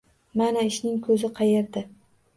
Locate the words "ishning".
0.69-0.97